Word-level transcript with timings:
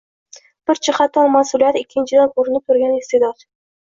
“Bir 0.69 0.79
jihatdan 0.85 1.29
ma’suliyat, 1.35 1.77
ikkinchidan 1.81 2.31
ko’rinib 2.39 2.65
turgan 2.71 2.97
iste’dod 3.01 3.45